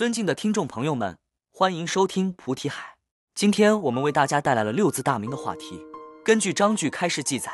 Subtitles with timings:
[0.00, 1.18] 尊敬的听众朋友们，
[1.52, 2.94] 欢迎收听菩提海。
[3.34, 5.78] 今天我们为大家带来了六字大名的话题。
[6.24, 7.52] 根据章句开示记载，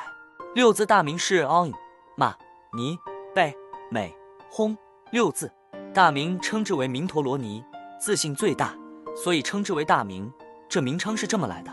[0.54, 1.72] 六字大名是 on、
[2.16, 2.32] ma、
[2.72, 2.96] 尼、
[3.34, 3.52] 贝、
[3.90, 4.14] 美、
[4.48, 4.78] 轰
[5.10, 5.50] 六字
[5.92, 7.64] 大名，称之为明陀罗尼，
[8.00, 8.72] 自信最大，
[9.16, 10.32] 所以称之为大名。
[10.68, 11.72] 这名称是这么来的。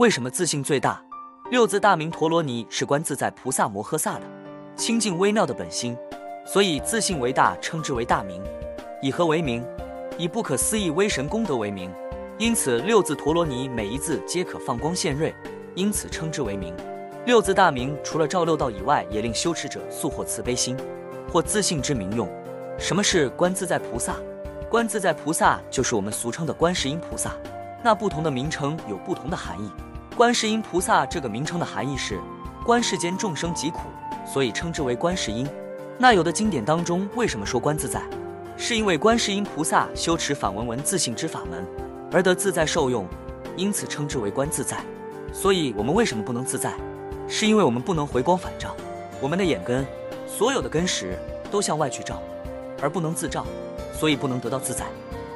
[0.00, 1.00] 为什么自信最大？
[1.48, 4.26] 六字大名陀罗尼是观自在菩萨摩诃萨的
[4.74, 5.96] 清净微妙的本心，
[6.44, 8.42] 所以自信为大，称之为大名。
[9.00, 9.64] 以何为名？
[10.18, 11.90] 以不可思议威神功德为名。
[12.36, 15.34] 因此六字陀罗尼每一字皆可放光现瑞，
[15.74, 16.74] 因此称之为名。
[17.24, 20.76] 六字大名除了照六道以外，也令修持者速获慈悲心，
[21.32, 22.28] 或自信之名用。
[22.78, 24.16] 什么是观自在菩萨？
[24.68, 27.32] 观自在菩萨就是我们俗称的观世音菩萨。
[27.82, 29.70] 那不同的名称有不同的含义。
[30.16, 32.20] 观世音菩萨这个名称的含义是
[32.64, 33.80] 观世间众生疾苦，
[34.26, 35.48] 所以称之为观世音。
[35.96, 38.02] 那有的经典当中为什么说观自在？
[38.60, 41.64] 是因为观世音菩萨修持反闻闻自性之法门，
[42.10, 43.06] 而得自在受用，
[43.56, 44.78] 因此称之为观自在。
[45.32, 46.74] 所以我们为什么不能自在？
[47.28, 48.74] 是因为我们不能回光返照，
[49.20, 49.86] 我们的眼根
[50.26, 51.16] 所有的根识
[51.52, 52.20] 都向外去照。
[52.80, 53.44] 而不能自照，
[53.92, 54.84] 所以不能得到自在。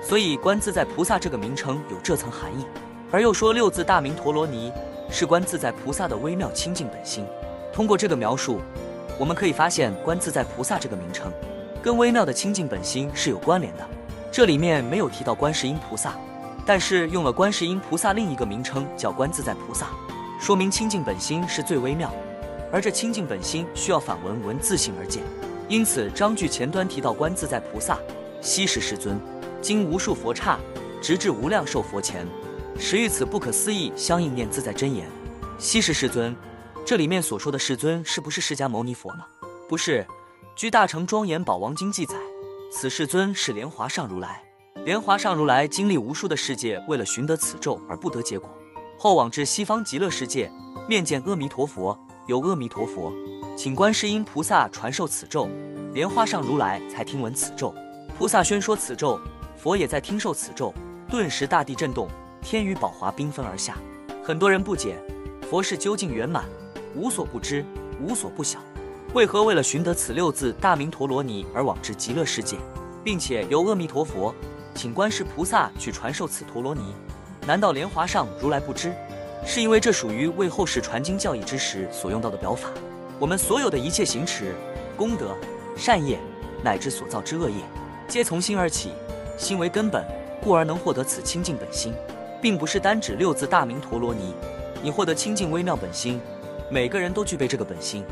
[0.03, 2.65] 所以观自在菩萨这个名称有这层含义。
[3.11, 4.73] 而又说六字大明陀罗尼
[5.11, 7.25] 是观自在菩萨的微妙清净本心。
[7.73, 8.61] 通过这个描述，
[9.19, 11.33] 我们可以发现观自在菩萨这个名称
[11.83, 13.85] 跟微妙的清净本心是有关联的。
[14.31, 16.15] 这里面没有提到观世音菩萨，
[16.65, 19.89] 但是用了观世音菩萨另一个名称叫观自在菩萨，
[20.41, 22.15] 说明清净本心是最微妙，
[22.71, 25.25] 而这清净本心需要反闻闻自性而见。
[25.69, 27.99] 因此，章句前端提到观自在菩萨，
[28.41, 29.19] 昔时世尊，
[29.61, 30.57] 经无数佛刹，
[31.03, 32.25] 直至无量寿佛前，
[32.79, 35.07] 时遇此不可思议相应念自在真言。
[35.59, 36.35] 昔时世尊，
[36.87, 39.25] 这里面所说的世尊是不是释迦牟尼佛呢？
[39.69, 40.07] 不是。
[40.55, 42.15] 据大乘庄严宝王经记载，
[42.71, 44.43] 此世尊是莲华上如来。
[44.85, 48.51] 莲华上如来经历无数的世界，为了寻得此咒而不得结果，
[48.99, 50.53] 后往至西方极乐世界，
[50.87, 53.11] 面见阿弥陀佛，有阿弥陀佛。
[53.57, 55.49] 请观世音菩萨传授此咒，
[55.95, 57.75] 莲花上如来才听闻此咒。
[58.19, 59.19] 菩萨宣说此咒，
[59.57, 60.73] 佛也在听受此咒，
[61.09, 62.09] 顿时大地震动，
[62.43, 63.79] 天与宝华缤纷而下。
[64.23, 65.03] 很多人不解，
[65.49, 66.45] 佛是究竟圆满，
[66.95, 67.65] 无所不知，
[68.01, 68.59] 无所不晓，
[69.15, 72.57] 为何为了寻得此六字大明陀罗尼而往至极乐世界，
[73.05, 74.35] 并且由阿弥陀佛
[74.75, 76.95] 请观世菩萨去传授此陀罗尼？
[77.47, 78.91] 难道莲华上如来不知？
[79.45, 82.71] 是因为这属于为后世传经教义之时所用到的表法。
[83.19, 84.55] 我们所有的一切行持、
[84.97, 85.37] 功德、
[85.77, 86.19] 善业，
[86.65, 87.57] 乃至所造之恶业，
[88.09, 88.93] 皆从心而起，
[89.37, 90.03] 心为根本，
[90.43, 91.93] 故而能获得此清净本心，
[92.41, 94.33] 并不是单指六字大明陀罗尼。
[94.83, 96.19] 你获得清净微妙本心，
[96.71, 98.03] 每个人都具备这个本心。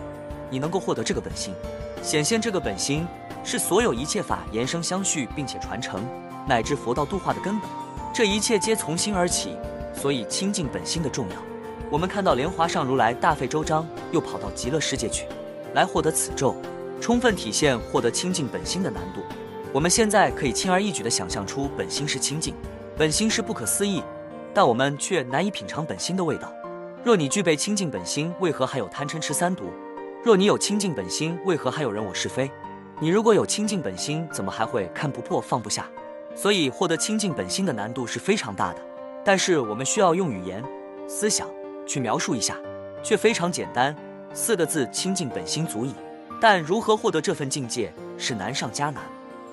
[0.50, 1.55] 你能够获得这个本心，
[2.03, 3.06] 显现这个本心，
[3.44, 6.05] 是所有一切法延生相续，并且传承，
[6.47, 7.71] 乃至佛道度化的根本。
[8.12, 9.56] 这一切皆从心而起，
[9.94, 11.37] 所以清净本心的重要。
[11.91, 15.27] 我们看到莲华上如来大费周章，又跑到极乐世界去，
[15.75, 16.55] 来获得此咒，
[17.00, 19.21] 充分体现获得清净本心的难度。
[19.72, 22.55] 我们现在可以轻而易举地想象出本心是清净，
[22.97, 24.03] 本心是不可思议，
[24.53, 26.53] 但我们却难以品尝本心的味道。
[27.05, 29.71] 若你具备清净本心，为何还有贪嗔痴三毒？
[30.22, 32.50] 若你有清净本心，为何还有人我是非？
[33.00, 35.86] 你如果有清净本心，怎么还会看不破放不下？
[36.34, 38.82] 所以获得清净本心的难度是非常大的。
[39.25, 40.62] 但是我们需要用语言、
[41.09, 41.48] 思想。
[41.86, 42.56] 去描述一下，
[43.03, 43.97] 却非常简单，
[44.32, 45.92] 四个字：清净本心足矣。
[46.41, 49.03] 但如何获得这份境界，是难上加难。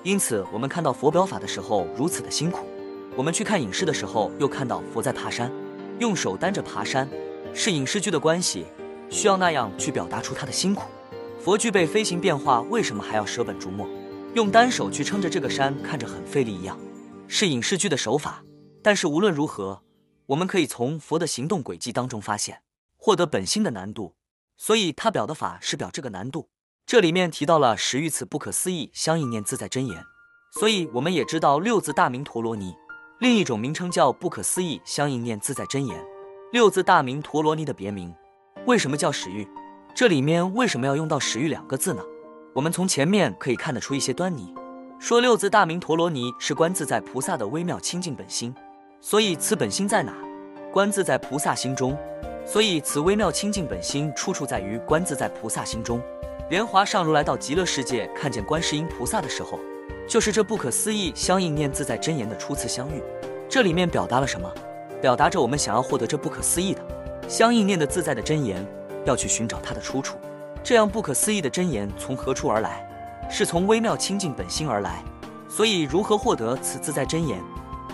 [0.04, 2.60] 因此，我们看到佛表法的时候如此的辛苦；
[3.16, 5.50] 我们去看影视的时候，又看到佛在爬山，
[5.98, 7.08] 用手担着爬山，
[7.52, 8.66] 是影视剧的关系，
[9.10, 10.88] 需要那样去表达出他的辛苦。
[11.38, 13.88] 佛具备飞行变化，为什么还要舍本逐末，
[14.34, 16.78] 用单手去撑着这个山，看着很费力一样，
[17.26, 18.42] 是影视剧的手法。
[18.82, 19.82] 但是无论如何。
[20.28, 22.60] 我们可以从佛的行动轨迹当中发现
[22.98, 24.14] 获得本心的难度，
[24.58, 26.50] 所以他表的法是表这个难度。
[26.84, 30.04] 这里面提到了十余次不可思议相应念自在真言，
[30.52, 32.74] 所以我们也知道六字大明陀罗尼，
[33.20, 35.98] 另一种名称叫不可思议相应念自在真言。
[36.52, 38.14] 六字大明陀罗尼的别名
[38.68, 39.48] 为什么叫始欲？
[39.94, 42.02] 这里面为什么要用到始欲两个字呢？
[42.52, 44.52] 我们从前面可以看得出一些端倪，
[44.98, 48.54] 说六字大明陀罗尼是观自在菩萨的微妙清净本心。
[49.00, 50.12] 所以此本心在哪？
[50.70, 51.96] 观自在菩萨心中。
[52.44, 55.98] 所以此微妙清净本心出处在于观自在菩萨心中。
[56.50, 59.58] 莲华上如来到极乐世界看见观世音菩萨的时候，
[60.06, 63.02] 就是这不可思议相应念自在真言的初次相遇。
[63.48, 64.52] 这里面表达了什么？
[65.00, 66.82] 表达着我们想要获得这不可思议的
[67.28, 68.66] 相应念的自在的真言，
[69.04, 70.16] 要去寻找它的出处。
[70.64, 72.88] 这样不可思议的真言从何处而来？
[73.30, 75.04] 是从微妙清净本心而来。
[75.46, 77.38] 所以如何获得此自在真言？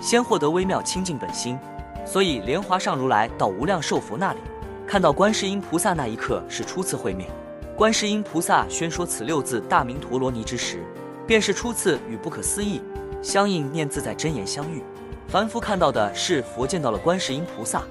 [0.00, 1.58] 先获得微妙清净本心。
[2.06, 4.38] 所以莲华上如来到无量寿佛那里，
[4.86, 7.28] 看到观世音菩萨那一刻是初次会面。
[7.76, 10.84] 观世音菩萨宣说此六字大明陀罗尼之时，
[11.26, 12.80] 便是初次与不可思议
[13.20, 14.80] 相应念自在真言相遇。
[15.26, 17.82] 凡夫看到的是佛见到了观世音菩萨，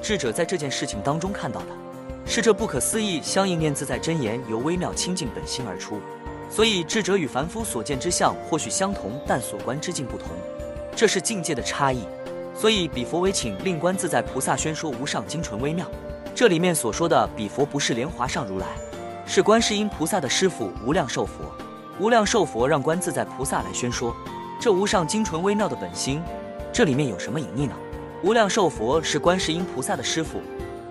[0.00, 1.66] 智者在这件事情当中看到的
[2.24, 6.00] 是这不可思议相应念自在真言由微妙清净本心而出。
[6.50, 10.28] 所以智者与凡夫所见之相或许相同，但所观之境不同，
[10.96, 12.06] 这是境界的差异。
[12.54, 15.86] 所以比佛为请令观自在菩萨宣说无上精纯微妙。
[16.34, 18.66] 这里面所说的比佛不是莲华上如来。
[19.26, 21.52] 是观世音菩萨的师父无量寿佛，
[22.00, 24.16] 无量寿佛让观自在菩萨来宣说
[24.58, 26.22] 这无上精纯微妙的本心，
[26.72, 27.74] 这里面有什么隐匿呢？
[28.20, 30.40] 无量寿佛是观世音菩萨的师父，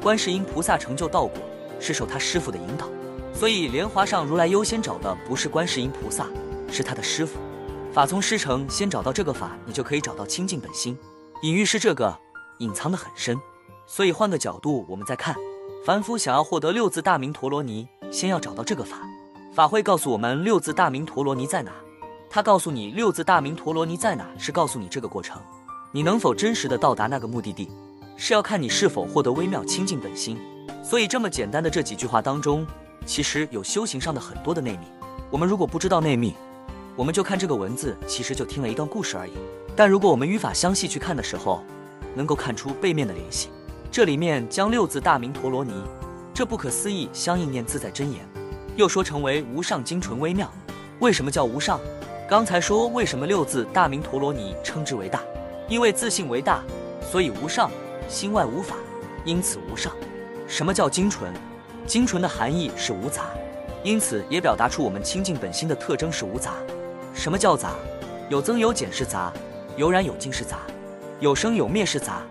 [0.02, 1.42] 观世音菩萨成就道果
[1.78, 2.88] 是受他师父的引导，
[3.34, 6.26] 所以莲华上如来优先找的不是观世音菩萨，
[6.72, 7.38] 是他的师父。
[7.92, 10.98] 法从师承，先找到这个法，你就可以找到清净本心。
[11.42, 12.18] 隐喻是这个，
[12.60, 13.38] 隐藏的很深。
[13.86, 15.36] 所以换个角度，我们再看，
[15.86, 17.88] 凡夫想要获得六字大明陀罗尼。
[18.10, 19.02] 先要找到这个法，
[19.54, 21.74] 法会告诉我们六字大明陀罗尼在哪。
[22.30, 25.42] 他告诉你六字大明陀罗尼在哪，是告诉你这个过程。
[25.94, 27.70] 你能否真实的到达那个目的地，
[28.18, 30.38] 是要看你是否获得微妙清净本心。
[30.84, 32.68] 所以这么简单的这几句话当中，
[33.06, 34.86] 其实有修行上的很多的内密。
[35.30, 36.34] 我们如果不知道内密，
[36.96, 39.32] 我们就看这个文字，其实就听了一段故事而已。
[39.76, 41.64] 但如果我们语法相细去看的时候，
[42.14, 43.50] 能够看出背面的联系。
[43.90, 45.74] 这里面将六字大明陀罗尼。
[46.34, 48.28] 这不可思议相应念自在真言，
[48.76, 50.52] 又说成为无上精纯微妙。
[51.00, 51.80] 为什么叫无上？
[52.30, 55.22] 刚才说为什么六字大明陀罗尼称之为大？
[55.68, 56.64] 因为自信为大，
[57.02, 57.70] 所以无上，
[58.08, 58.76] 心外无法，
[59.26, 59.92] 因此无上。
[60.48, 61.34] 什么叫精纯？
[61.86, 63.26] 精纯的含义是无杂，
[63.84, 66.54] 因此也表达出我们清净本心的特征是无杂。
[67.14, 67.72] 什么叫杂？
[68.30, 69.32] 有增有减是杂，
[69.76, 70.60] 有染有净是杂，
[71.20, 72.22] 有生有灭是杂，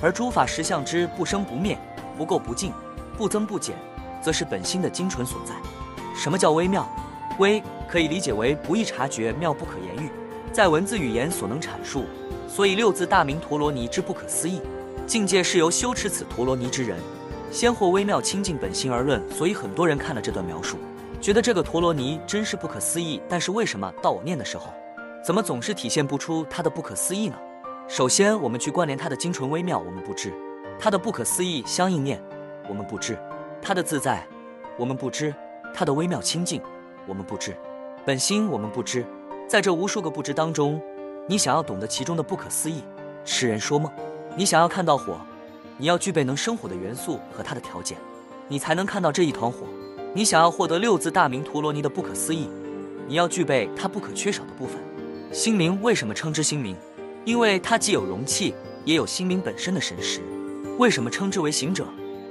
[0.00, 1.78] 而诸法实相之不生不灭，
[2.16, 2.72] 不垢不净。
[3.16, 3.74] 不增不减，
[4.20, 5.54] 则是本心的精纯所在。
[6.14, 6.86] 什么叫微妙？
[7.38, 10.10] 微可以理解为不易察觉，妙不可言喻，
[10.52, 12.04] 在文字语言所能阐述。
[12.56, 14.62] 所以六字大明陀罗尼之不可思议
[15.06, 16.98] 境界，是由修持此陀罗尼之人，
[17.50, 19.22] 先获微妙清净本心而论。
[19.30, 20.78] 所以很多人看了这段描述，
[21.20, 23.20] 觉得这个陀罗尼真是不可思议。
[23.28, 24.72] 但是为什么到我念的时候，
[25.22, 27.36] 怎么总是体现不出它的不可思议呢？
[27.88, 30.32] 首先，我们去关联它的精纯微妙，我们不知
[30.80, 32.18] 它的不可思议相应念。
[32.70, 33.18] 我们不知
[33.60, 34.26] 他的自在，
[34.78, 35.34] 我们不知
[35.74, 36.62] 他的微妙清净，
[37.06, 37.54] 我们不知
[38.06, 39.04] 本心，我们不知。
[39.46, 40.80] 在这无数个不知当中，
[41.28, 42.84] 你想要懂得其中的不可思议，
[43.24, 43.90] 痴人说梦。
[44.36, 45.18] 你想要看到火，
[45.76, 47.98] 你要具备能生火的元素和它的条件，
[48.46, 49.66] 你才能看到这一团火。
[50.14, 52.48] 你想要获得六字大明陀罗尼的不可思议，
[53.08, 54.80] 你要具备它不可缺少的部分。
[55.32, 56.76] 心明为什么称之心明？
[57.24, 60.20] 因为它既有容器，也有心明本身的神识。
[60.78, 61.88] 为什么称之为行者？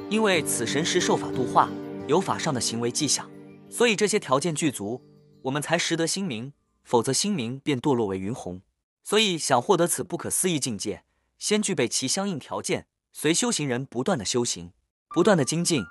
[0.10, 1.68] 因为此神识受法度化，
[2.08, 3.30] 有法上的行为迹象，
[3.70, 5.02] 所以这些条件具足，
[5.42, 6.54] 我们才识得心明，
[6.86, 8.62] 否则心明便堕落为云虹。
[9.06, 11.04] 所以想获得此不可思议境界，
[11.38, 14.72] 先具备其相应条件，随修行人不断的修行，
[15.10, 15.86] 不断的精进。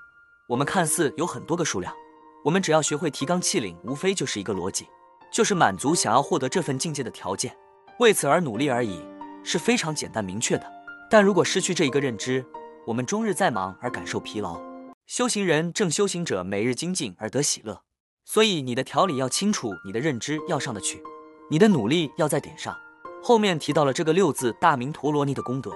[0.49, 1.95] 我们看似有很多个数量，
[2.43, 4.85] 我们只要学会提纲挈领，无非就是一个逻辑，
[5.31, 7.55] 就是满足想要获得这份境界的条件，
[7.99, 9.01] 为此而努力而已，
[9.45, 10.69] 是非常简单明确的。
[11.09, 12.45] 但如果失去这一个认知，
[12.85, 14.61] 我们终日在忙而感受疲劳，
[15.07, 17.81] 修行人正修行者每日精进而得喜乐，
[18.25, 21.01] 所以你的条理要清楚，你的认知要上得去，
[21.49, 22.77] 你的努力要在点上。
[23.27, 25.71] 后面提到了这个六字大明陀罗尼的功德，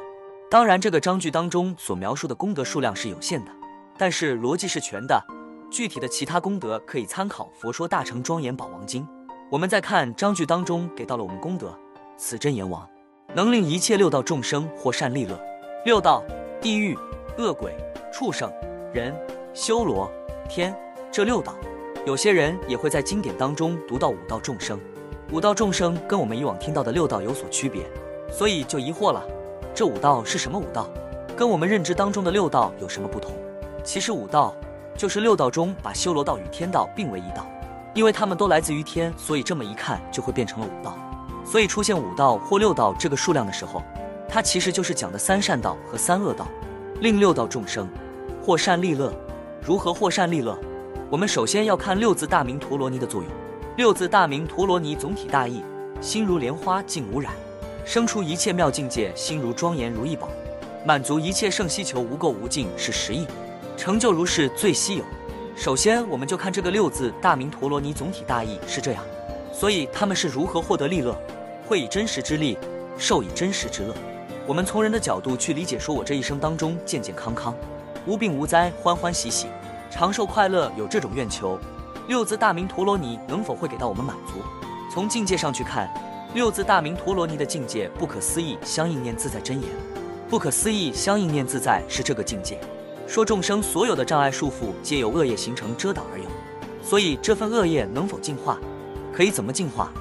[0.52, 3.52] 当然这个章句当中所描述的功德数量是有限的，
[3.98, 5.20] 但是逻辑是全的。
[5.72, 9.02] 具体的其他功德可以参考《佛说大乘庄严宝王经》。
[9.50, 11.76] 我们再看章句当中给到了我们功德，
[12.18, 12.88] 此真言王
[13.34, 15.36] 能令一切六道众生获善利乐，
[15.86, 16.24] 六道。
[16.62, 16.96] 地狱、
[17.40, 17.76] 恶鬼、
[18.14, 18.48] 畜生、
[18.94, 19.12] 人、
[19.56, 20.12] 修罗、
[20.48, 20.78] 天
[21.12, 21.56] 这六道，
[22.06, 24.80] 有些人也会在经典当中读到五道众生。
[25.32, 27.84] 五道众生跟我们以往听到的六道有所区别，
[28.32, 29.24] 所以就疑惑了：
[29.76, 30.90] 这五道是什么五道？
[31.38, 33.32] 跟我们认知当中的六道有什么不同？
[33.84, 34.56] 其实五道
[34.98, 37.46] 就是六道中把修罗道与天道并为一道，
[37.94, 40.98] 因为他们都来自于天，所以这么一看就会变成了五道。
[41.46, 43.82] 所以出现五道或六道这个数量的时候。
[44.32, 46.48] 它其实就是讲的三善道和三恶道，
[47.02, 47.90] 令六道众生
[48.44, 49.12] 获善利乐。
[49.60, 50.56] 如何获善利乐？
[51.10, 53.32] 我们首先要看六字大明陀罗尼的作用。
[53.80, 55.64] 六字大明陀罗尼总体大意：
[56.02, 57.32] 心如莲花净无染，
[57.86, 60.28] 生出一切妙境界；心如庄严如意宝，
[60.86, 63.26] 满足一切圣希求无垢无尽是十亿，
[63.78, 65.06] 成就如是最稀有。
[65.56, 69.02] 首先，我们就看这个六字大明陀罗尼总体大意是这样。
[69.54, 71.16] 所以他们是如何获得利乐？
[71.66, 72.58] 会以真实之力，
[72.98, 73.96] 受以真实之乐。
[74.46, 77.56] 我们从人的角度去理解，说我这一生当中健健康康，
[78.06, 79.48] 无病无灾，欢欢喜喜，
[79.90, 81.58] 长寿快乐，有这种愿求，
[82.10, 84.42] 六字大明陀罗尼能否会给到我们满足？
[84.92, 85.88] 从境界上去看，
[86.34, 89.70] 六字大明陀罗尼的境界不可思议，相应念自在真言。
[90.28, 92.60] 不可思议，相应念自在是这个境界。
[93.06, 96.26] 说众生所有的障碍束缚，皆由恶业形成遮挡而有。
[96.82, 98.58] 所以这份恶业能否净化？
[99.14, 99.92] 可以怎么净化？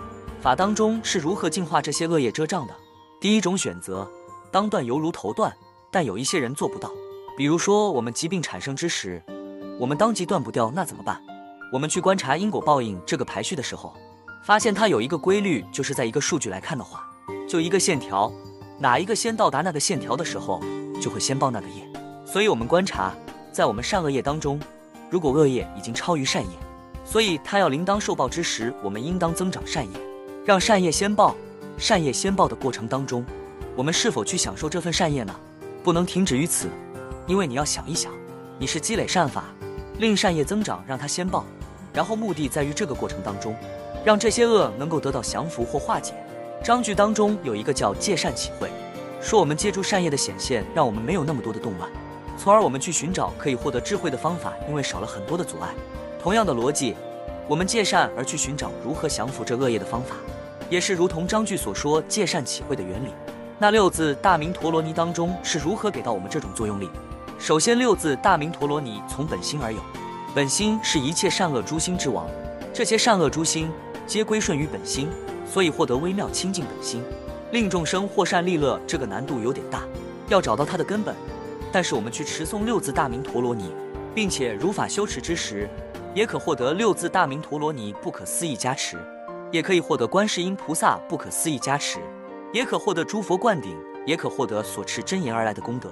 [0.40, 2.72] 法当中是如何净化这些恶业遮障的？
[3.20, 4.10] 第一种选择。
[4.50, 5.54] 当断犹如头断，
[5.90, 6.90] 但有一些人做不到。
[7.36, 9.22] 比如说，我们疾病产生之时，
[9.78, 11.22] 我们当即断不掉，那怎么办？
[11.70, 13.94] 我们去观察因果报应这个排序的时候，
[14.42, 17.06] 发现它有一个规律，就是在一个数据来看的话，
[17.48, 18.32] 就一个线条，
[18.78, 20.62] 哪一个先到达那个线条的时候，
[21.00, 21.86] 就会先报那个业。
[22.24, 23.14] 所以，我们观察，
[23.52, 24.58] 在我们善恶业当中，
[25.10, 26.50] 如果恶业已经超于善业，
[27.04, 30.00] 所以它要铃当受报之时，我们应当增长善业，
[30.46, 31.34] 让善业先报。
[31.76, 33.24] 善业先报的过程当中。
[33.76, 35.34] 我们是否去享受这份善业呢？
[35.84, 36.68] 不能停止于此，
[37.26, 38.12] 因为你要想一想，
[38.58, 39.44] 你是积累善法，
[39.98, 41.44] 令善业增长，让它先报，
[41.92, 43.54] 然后目的在于这个过程当中，
[44.04, 46.14] 让这些恶能够得到降服或化解。
[46.62, 48.70] 章句当中有一个叫借善起慧，
[49.20, 51.90] 说我们借助善业的显现，让我们没有那么多的动乱，
[52.36, 55.68] 从而我们去寻找可以获得智慧的方法，因为少了很多的阻碍。
[56.20, 56.96] 同样的逻辑，
[57.46, 60.16] 我们借善而去寻找如何降服这恶业的方法，
[60.68, 63.10] 也是如同章句所说借善起慧的原理。
[63.58, 66.88] 那六字大明陀罗尼当中是如何给到我们这种作用力？
[67.38, 69.78] 首先，六字大明陀罗尼从本心而有，
[70.38, 72.24] 本心是一切善恶诸心之王，
[72.72, 73.68] 这些善恶诸心
[74.06, 75.08] 皆归顺于本心，
[75.44, 77.02] 所以获得微妙清净本心，
[77.50, 78.80] 令众生获善利乐。
[78.86, 79.82] 这个难度有点大，
[80.28, 81.12] 要找到它的根本。
[81.72, 83.72] 但是我们去持诵六字大明陀罗尼，
[84.14, 85.68] 并且如法修持之时，
[86.14, 88.96] 也可获得六字大明陀罗尼不可思议加持，
[89.50, 91.98] 也可以获得观世音菩萨不可思议加持。
[92.52, 93.76] 也可获得诸佛灌顶，
[94.06, 95.90] 也可获得所持真言而来的功德，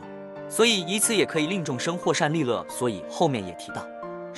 [0.49, 2.65] 所以以此也可以令众生获善利乐。
[2.69, 3.85] 所以后面也提到，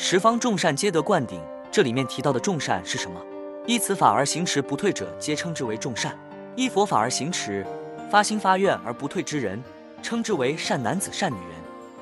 [0.00, 1.40] 十方众善皆得灌顶。
[1.72, 3.20] 这里面提到的众善是什么？
[3.66, 6.12] 依此法而行持不退者，皆称之为众善；
[6.54, 7.66] 依佛法而行持，
[8.08, 9.60] 发心发愿而不退之人，
[10.00, 11.48] 称之为善男子、善女人。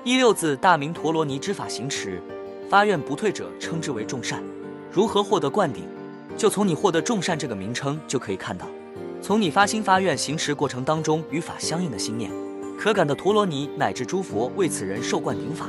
[0.04, 2.22] 依六字大明陀罗尼之法行持，
[2.68, 4.44] 发愿不退者，称之为众善。
[4.92, 5.84] 如何获得灌顶？
[6.36, 8.66] 就从你获得众善这个名称就可以看到。
[9.22, 12.30] 从你发心发愿行持过程当中与法相应的心念，
[12.78, 15.64] 可感的陀罗尼乃至诸佛为此人受灌顶法，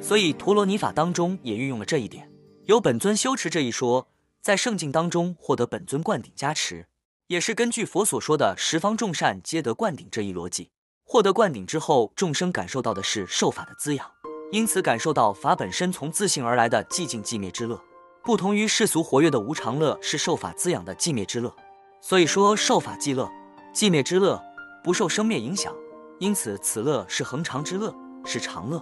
[0.00, 2.30] 所以陀罗尼法当中也运用了这一点。
[2.64, 4.08] 有本尊修持这一说，
[4.40, 6.86] 在圣境当中获得本尊灌顶加持，
[7.26, 10.70] 也是根据佛所说的十方众善皆得灌顶这一逻辑。
[11.04, 14.10] 获得灌顶之后，众生感受到的是受法的滋养，
[14.52, 17.80] 因此感受到法本身从自性而来的寂静寂灭之乐，
[18.24, 21.54] 不同于世俗活跃的无常乐，是受法滋养的寂灭之乐。
[22.00, 23.30] 所以说，受法即乐，
[23.74, 24.40] 寂灭之乐，
[24.84, 25.74] 不受生灭影响，
[26.20, 28.80] 因此此乐是恒常之乐，是常乐。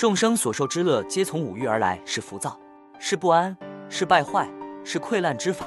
[0.00, 2.58] 众生所受之乐，皆从五欲而来，是浮躁，
[2.98, 3.54] 是不安，
[3.90, 4.48] 是败坏，
[4.82, 5.66] 是溃烂之法，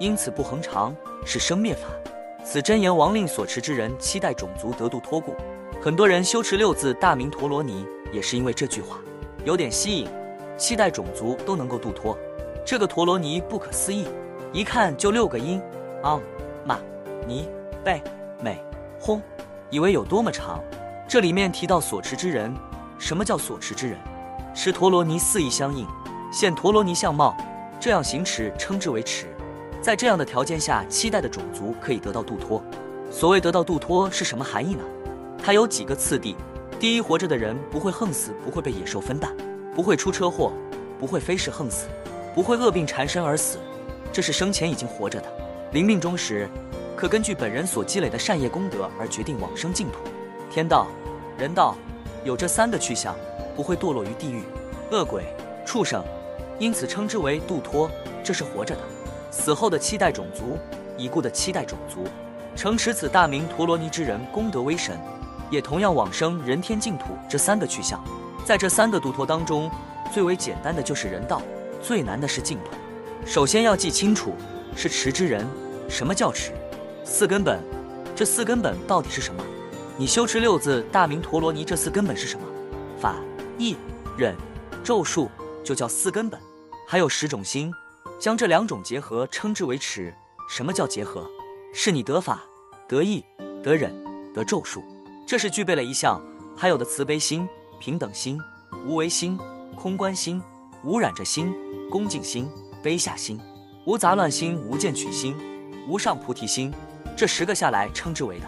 [0.00, 0.92] 因此不恒常，
[1.24, 1.82] 是生灭法。
[2.44, 5.32] 此真言王令所持之人，期待种族得度脱故。
[5.80, 8.98] 很多人修持六字大明陀罗尼，也是因为这句话
[9.44, 10.08] 有点吸引，
[10.56, 12.18] 期待种族都能够度脱。
[12.66, 14.08] 这个陀罗尼不可思议，
[14.52, 15.62] 一看就六个音，
[16.02, 16.20] 啊。
[16.64, 16.80] 玛
[17.28, 17.48] 尼
[17.84, 18.02] 贝
[18.42, 18.60] 美
[18.98, 19.22] 轰，
[19.70, 20.60] 以为有多么长？
[21.06, 22.52] 这里面提到所持之人，
[22.98, 23.98] 什么叫所持之人？
[24.54, 25.86] 持陀罗尼四意相应，
[26.32, 27.36] 现陀罗尼相貌，
[27.78, 29.26] 这样行持称之为持。
[29.80, 32.62] 在这样的条件下，期待的种族可以得到度脱。
[33.10, 34.82] 所谓得到度脱是什么含义呢？
[35.42, 36.34] 它有几个次第：
[36.80, 39.32] 第一，活着的人不会横死，不会被野兽分担，
[39.74, 40.52] 不会出车祸，
[40.98, 41.86] 不会飞逝横死，
[42.34, 43.58] 不会恶病缠身而死，
[44.12, 45.32] 这是生前已经活着的。
[45.72, 46.48] 临命终时，
[46.96, 50.00] 可根据本人所积累的善业功德而决定往生净土、
[50.50, 50.88] 天道、
[51.38, 51.76] 人道，
[52.28, 53.16] 有这三个去向，
[53.56, 54.42] 不会堕落于地狱、
[54.90, 55.24] 恶鬼、
[55.64, 56.04] 畜生，
[56.58, 57.90] 因此称之为度脱。
[58.22, 58.82] 这是活着的，
[59.30, 60.58] 死后的七代种族，
[60.98, 62.04] 已故的七代种族，
[62.54, 64.98] 承持此大明陀罗尼之人，功德威神，
[65.50, 67.16] 也同样往生人天净土。
[67.30, 67.98] 这三个去向，
[68.44, 69.70] 在这三个度脱当中，
[70.12, 71.40] 最为简单的就是人道，
[71.82, 72.72] 最难的是净土。
[73.24, 74.34] 首先要记清楚。
[74.76, 75.44] 是持之人，
[75.88, 76.52] 什么叫持？
[77.04, 77.58] 四根本，
[78.14, 79.42] 这四根本到底是什么？
[80.00, 82.46] 你修持六字大明陀罗尼，这四根本是什么？
[83.00, 83.16] 法、
[83.58, 83.76] 义、
[84.16, 84.32] 忍、
[84.84, 85.28] 咒术，
[85.64, 86.40] 就叫四根本。
[86.86, 87.74] 还有十种心，
[88.16, 90.14] 将这两种结合，称之为持。
[90.48, 91.28] 什么叫结合？
[91.74, 92.44] 是你得法、
[92.86, 93.24] 得义、
[93.60, 93.92] 得忍、
[94.32, 94.84] 得咒术，
[95.26, 96.22] 这是具备了一项。
[96.56, 97.48] 还有的慈悲心、
[97.80, 98.40] 平等心、
[98.86, 99.36] 无为心、
[99.74, 100.40] 空观心、
[100.84, 101.52] 无染着心、
[101.90, 102.48] 恭敬心、
[102.84, 103.36] 卑下心。
[103.84, 105.36] 无杂乱心，无见取心，
[105.88, 106.72] 无上菩提心，
[107.16, 108.46] 这十个下来称之为的。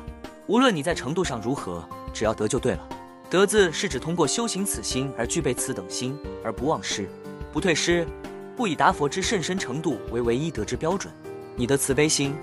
[0.51, 2.89] 无论你在程度上如何，只要得就对了。
[3.31, 7.09] 得字是指通过修行此心而具备此等心，而不忘失，
[7.53, 8.05] 不退失，
[8.57, 11.15] 不以达佛之甚深程度为唯一得之标准。
[11.55, 12.35] 你的慈悲心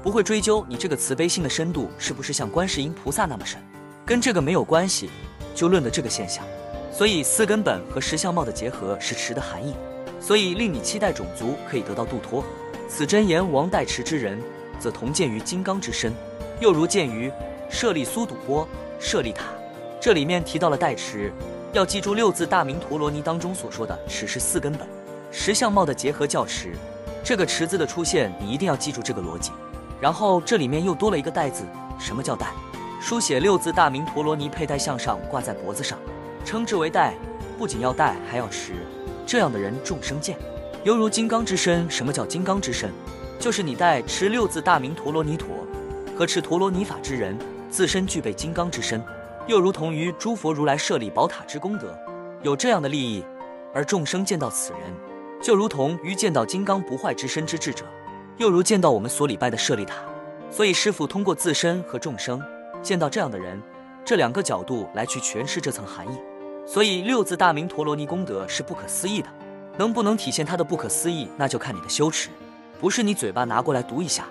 [0.00, 3.60] 不会追究你这个慈悲心的深度是不是像观世音菩萨那么深，
[4.04, 5.10] 跟这个没有关系。
[5.52, 6.44] 就论的这个现象，
[6.92, 9.74] 所以四根本和十相貌的结合是持的含义，
[10.20, 12.44] 所以令你期待种族可以得到度脱。
[12.88, 14.40] 此真言王代持之人，
[14.78, 16.14] 则同见于金刚之身，
[16.60, 17.28] 又如见于
[17.68, 18.66] 舍利苏堵波、
[18.98, 19.44] 舍利塔。
[20.00, 21.32] 这里面提到了代持，
[21.72, 24.86] 要记住六字大明陀罗尼当中所说的持是四根本，
[25.30, 26.72] 十相貌的结合叫持。
[27.24, 29.50] 这个持字的出现，你一定要记住这个逻辑。
[30.00, 31.64] 然后这里面又多了一个代字，
[31.98, 32.52] 什么叫代？
[33.00, 35.98] 书写六字大明陀罗尼佩戴项上，挂在脖子上，
[36.44, 37.14] 称之为戴。
[37.58, 38.74] 不仅要戴，还要持。
[39.26, 40.36] 这样的人众生见，
[40.84, 41.90] 犹如金刚之身。
[41.90, 42.90] 什么叫金刚之身？
[43.38, 45.48] 就是你戴持六字大明陀罗尼陀
[46.16, 47.36] 和持陀罗尼法之人，
[47.76, 49.04] 自身具备金刚之身，
[49.46, 51.94] 又如同于诸佛如来设立宝塔之功德，
[52.40, 53.22] 有这样的利益。
[53.74, 54.80] 而众生见到此人，
[55.42, 57.84] 就如同于见到金刚不坏之身之智者，
[58.38, 59.96] 又如见到我们所礼拜的舍利塔。
[60.50, 62.42] 所以师父通过自身和众生。
[62.82, 63.60] 见到这样的人，
[64.06, 66.16] 这两个角度来去诠释这层含义，
[66.66, 69.28] 所以六字大明陀罗尼功德是不可思议的。
[69.76, 72.30] 能不能体现它的不可思议，那就看你的修持，
[72.80, 74.24] 不是你嘴巴拿过来读一下，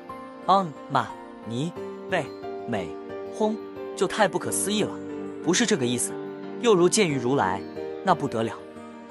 [0.47, 1.09] 嗯嘛
[1.47, 1.71] 尼
[2.09, 2.25] 贝
[2.67, 2.89] 美
[3.35, 3.55] 轰
[3.95, 4.91] 就太不可思议了，
[5.43, 6.13] 不是这个意思。
[6.61, 7.61] 又如见于如来，
[8.05, 8.57] 那不得了。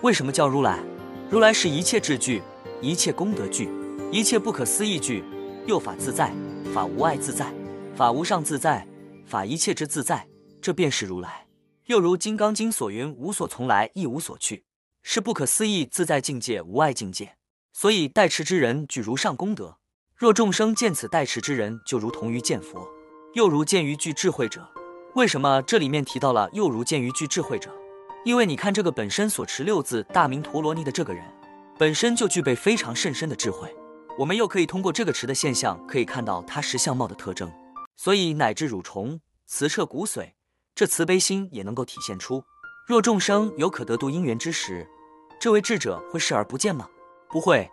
[0.01, 0.83] 为什么叫如来？
[1.31, 2.43] 如来是一切智具，
[2.81, 3.69] 一切功德具，
[4.11, 5.23] 一切不可思议具。
[5.67, 6.33] 又法自在，
[6.73, 7.53] 法无碍自在，
[7.95, 8.87] 法无上自在。
[9.27, 10.27] 法一切之自在，
[10.61, 11.47] 这便是如来。
[11.87, 14.65] 又如《金刚经》所云：“无所从来，亦无所去，
[15.03, 17.37] 是不可思议自在境界，无碍境界。”
[17.73, 19.79] 所以代持之人具如上功德。
[20.15, 22.87] 若众生见此代持之人，就如同于见佛，
[23.35, 24.65] 又如见于具智慧者。
[25.15, 27.69] 为什么这里面提到了又如见于具智慧者？
[28.25, 31.25] 因为你看这个本身所持六字大明陀罗尼的这个人，
[31.77, 33.75] 本身就具备非常甚深的智慧。
[34.17, 37.53] 我们又可以通过这个持的现象，可以看到他实相貌的特征。
[37.97, 40.31] 所以乃至蠕虫磁彻骨髓，
[40.75, 42.45] 这慈悲心也能够体现出。
[42.87, 44.89] 若众生有可得度因缘之时，
[45.41, 46.89] 这位智者会视而不见吗？
[47.29, 47.69] 不会，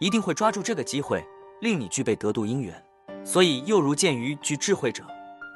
[0.00, 1.22] 一定会抓住这个机会，
[1.60, 2.82] 令你具备得度因缘。
[3.24, 5.04] 所以又如见于具智慧者，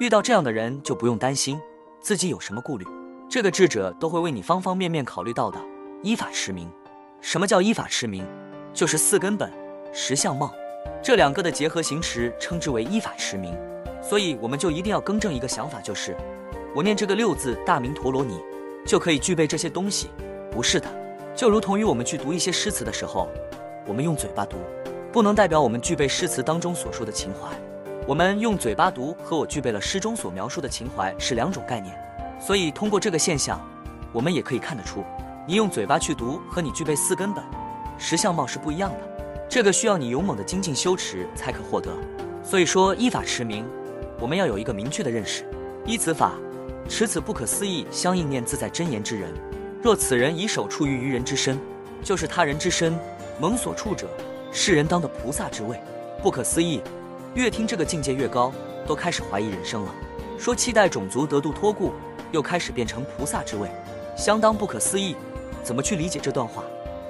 [0.00, 1.61] 遇到这样的人就不用担心
[2.00, 2.87] 自己有什么顾虑，
[3.29, 5.59] 这个智者都会为你方方面面考虑到的。
[6.02, 6.70] 依法持名，
[7.20, 8.24] 什么叫依法持名？
[8.72, 9.50] 就是四根本、
[9.92, 10.52] 十相貌
[11.02, 13.57] 这两个的结合行持，称之为依法持名。
[14.02, 16.16] 所以我们就一定要更正一个想法，就是
[16.74, 18.40] 我念这个六字大明陀罗尼
[18.87, 20.11] 就可以具备这些东西，
[20.50, 20.87] 不是的。
[21.35, 23.29] 就如同于我们去读一些诗词的时候，
[23.87, 24.59] 我们用嘴巴读，
[25.12, 27.49] 不能代表我们具备诗词当中所说的情怀。
[28.07, 31.97] 我们用嘴巴读和我具备了诗中所描述的情怀是两种概念。
[32.38, 33.61] 所以通过这个现象，
[34.12, 35.03] 我们也可以看得出，
[35.47, 37.42] 你用嘴巴去读和你具备四根本、
[37.99, 38.99] 十相貌是不一样的。
[39.49, 41.90] 这个需要你勇猛的精进修持才可获得。
[42.42, 43.64] 所以说依法持名。
[44.19, 45.45] 我们要有一个明确的认识，
[45.85, 46.33] 依此法
[46.88, 49.31] 持此不可思议相应念自在真言之人，
[49.83, 51.61] 若此人以手处于愚人之身，
[52.03, 52.99] 就是他人之身，
[53.38, 54.09] 蒙所处者，
[54.59, 55.79] 世人当的菩萨之位，
[56.23, 56.81] 不可思议。
[57.35, 58.51] 越听这个境界越高，
[58.87, 59.95] 都开始怀疑人生了。
[60.38, 61.92] 说期待种族得度脱故，
[62.33, 63.69] 又开始变成菩萨之位，
[64.16, 65.14] 相当不可思议。
[65.62, 66.64] 怎么去理解这段话？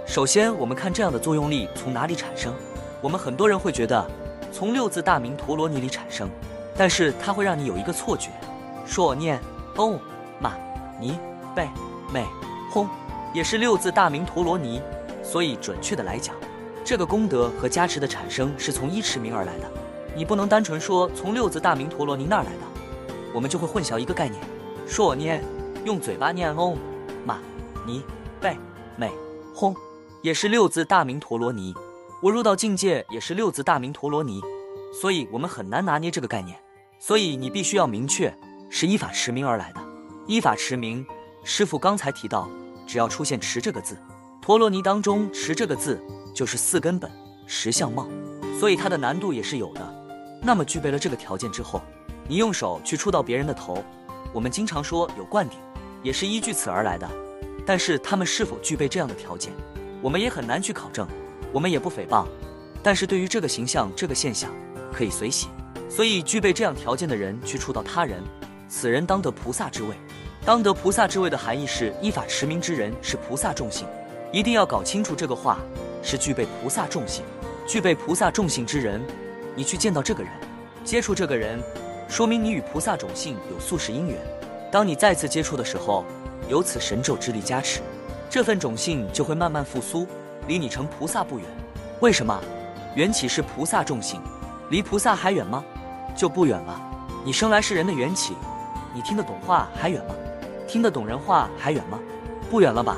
[0.09, 2.53] 首先，我们看这样的作用力从哪里产生？
[3.01, 4.05] 我们很多人会觉得
[4.53, 6.29] 从六字大明陀罗尼里产生。
[6.77, 8.31] 但是它会让你有一个错觉，
[8.85, 9.41] 说我念
[9.77, 9.97] 嗡
[10.41, 10.55] 嘛
[11.01, 11.17] 尼
[11.55, 11.69] 贝
[12.13, 12.27] 美
[12.75, 12.89] 吽，
[13.33, 14.83] 也是六字大明陀罗尼。
[15.23, 16.36] 所以准确的来讲，
[16.87, 19.69] 这个功德和加持的产生是从一持名而来的。
[20.15, 22.61] 你不能单纯说从六字大明陀罗尼那儿来的，
[23.35, 24.41] 我们就会混淆一个概念。
[24.87, 25.43] 说我念
[25.85, 26.79] 用嘴巴念嗡
[27.25, 27.41] 嘛
[27.85, 28.05] 尼
[28.41, 28.57] 贝
[28.97, 29.11] 美
[29.53, 29.75] 吽，
[30.23, 31.75] 也是六字大明陀罗尼。
[32.23, 34.41] 我入到境界也是六字大明陀罗尼，
[35.01, 36.57] 所以我们很难拿捏这个概念。
[37.01, 38.33] 所以你必须要明确，
[38.71, 39.81] 是依法持名而来的。
[40.29, 41.05] 依法持名，
[41.43, 42.49] 师傅刚才提到，
[42.87, 43.99] 只要出现“持”这个字，
[44.47, 46.01] 陀罗尼当中“持”这个字
[46.33, 47.11] 就是四根本、
[47.47, 48.07] 十相貌，
[48.61, 49.95] 所以它的难度也是有的。
[50.41, 51.83] 那么具备了这个条件之后，
[52.29, 53.83] 你用手去触到别人的头，
[54.33, 55.59] 我们经常说有灌顶，
[56.01, 57.11] 也是依据此而来的。
[57.67, 59.53] 但是他们是否具备这样的条件，
[60.01, 61.09] 我们也很难去考证，
[61.53, 62.25] 我们也不诽谤。
[62.85, 64.49] 但是对于这个形象、这个现象，
[64.93, 65.49] 可以随喜。
[65.91, 68.23] 所以，具备这样条件的人去触到他人，
[68.69, 69.97] 此人当得菩萨之位。
[70.45, 73.89] 当得菩萨之位的含义是，依法持名之人是菩萨众性。
[74.33, 75.59] 一定要搞清楚这个话，
[76.03, 77.25] 是具备菩萨众性。
[77.67, 79.01] 具备菩萨众性之人，
[79.55, 80.33] 你去见到这个人，
[80.85, 81.61] 接触这个人，
[82.09, 84.17] 说明你与菩萨种姓有宿世姻缘。
[84.71, 86.05] 当你再次接触的时候，
[86.49, 87.81] 有此神咒之力加持，
[88.29, 90.07] 这份种姓就会慢慢复苏，
[90.47, 91.47] 离你成菩萨不远。
[92.01, 92.41] 为什么？
[92.95, 94.21] 缘起是菩萨种姓，
[94.71, 95.65] 离菩萨还远吗？
[96.17, 96.81] 就不远了。
[97.25, 98.35] 你生来是人的缘起，
[98.95, 100.15] 你听得懂话还远吗？
[100.69, 101.99] 听得懂人话还远吗？
[102.51, 102.97] 不远了吧？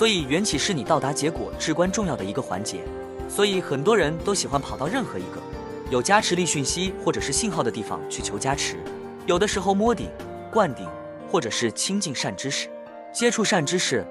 [0.00, 2.80] 所以缘起是你到达结果至关重要的一个环节。
[3.28, 5.38] 所以很多人都喜欢跑到任何一个
[5.90, 8.78] 有加持力讯息或者是信号的地方去求加持，
[9.26, 10.08] 有的时候摸顶、
[10.50, 10.88] 灌顶，
[11.30, 12.66] 或者是亲近善知识，
[13.12, 14.02] 接触善知识。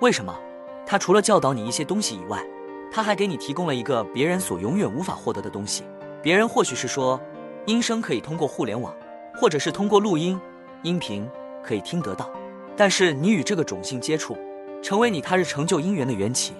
[0.00, 0.38] 为什么？
[0.84, 2.44] 他除了教导你一些东西以外，
[2.92, 5.82] 他还给你提供了一个别人所永远无法获得的东西。
[6.22, 7.18] 别人或许是说，
[7.64, 8.94] 音声可以通过互联网，
[9.40, 10.38] 或者是通过录音、
[10.82, 11.26] 音频
[11.64, 12.30] 可以听得到，
[12.76, 14.36] 但是你与这个种姓接触，
[14.82, 16.54] 成为你他日成就姻缘的缘起，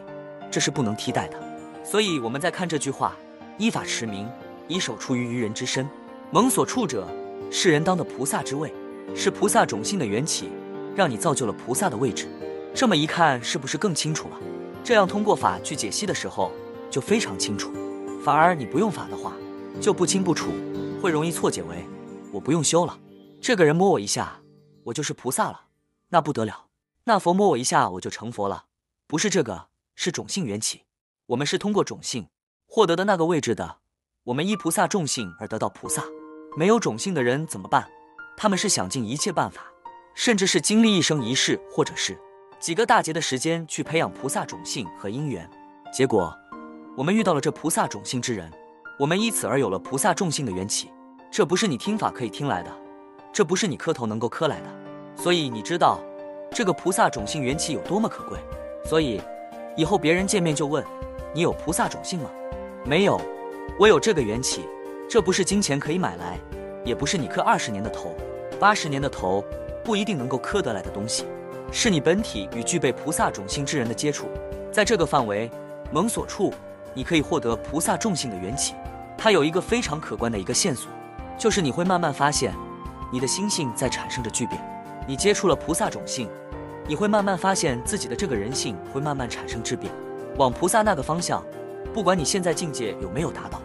[0.51, 1.39] 这是不能替代的。
[1.85, 3.17] 所以我们在看这句话：
[3.57, 4.29] 依法持名，
[4.67, 5.89] 以手处于愚人之身，
[6.31, 7.09] 蒙所处者，
[7.51, 8.73] 是人当的菩萨之位，
[9.15, 10.51] 是菩萨种姓的缘起，
[10.95, 12.29] 让你造就了菩萨的位置。
[12.75, 14.37] 这么一看，是不是更清楚了？
[14.85, 16.53] 这样通过法去解析的时候，
[16.91, 17.73] 就非常清楚。
[18.23, 19.33] 反而你不用法的话，
[19.81, 20.51] 就不清不楚，
[21.01, 21.85] 会容易错解为
[22.33, 22.99] 我不用修了。
[23.41, 24.41] 这个人摸我一下，
[24.85, 25.63] 我就是菩萨了，
[26.11, 26.68] 那不得了。
[27.09, 28.67] 那佛摸我一下，我就成佛了，
[29.07, 30.83] 不是这个，是种姓缘起。
[31.29, 32.29] 我们是通过种姓
[32.67, 33.79] 获得的那个位置的。
[34.25, 36.05] 我们依菩萨种性而得到菩萨。
[36.55, 37.89] 没有种姓的人怎么办？
[38.37, 39.63] 他们是想尽一切办法，
[40.15, 42.21] 甚至是经历一生一世，或者是
[42.61, 45.49] 几个大劫的时间去培养菩萨种姓和因缘。
[45.91, 46.37] 结果，
[46.95, 48.53] 我们遇到了这菩萨种姓之人，
[48.99, 50.91] 我们依此而有了菩萨种姓的缘起。
[51.31, 52.71] 这不是你听法可以听来的，
[53.33, 54.67] 这不是你磕头能够磕来的。
[55.17, 56.01] 所以你知道
[56.51, 58.39] 这个菩萨种姓缘起有多么可贵。
[58.85, 59.21] 所以
[59.77, 60.85] 以后别人见面就问。
[61.35, 62.31] 你有菩萨种姓吗？
[62.87, 63.21] 没有，
[63.79, 64.65] 我有这个缘起，
[65.11, 66.39] 这不是金钱可以买来，
[66.87, 68.17] 也不是你磕二十年的头、
[68.59, 69.45] 八十年的头
[69.85, 71.27] 不一定能够磕得来的东西，
[71.71, 74.27] 是你本体与具备菩萨种姓之人的接触，
[74.73, 75.51] 在这个范围
[75.93, 76.53] 蒙所处，
[76.95, 78.75] 你可以获得菩萨种姓的缘起。
[79.17, 80.91] 它有一个非常可观的一个线索，
[81.37, 82.55] 就是你会慢慢发现，
[83.13, 84.59] 你的心性在产生着巨变。
[85.09, 86.29] 你接触了菩萨种性，
[86.87, 89.91] 你会慢慢发现自己的这个人性会慢慢产生质变。
[90.37, 91.43] 往菩萨那个方向，
[91.95, 93.59] 不管你现在境界有没有达到，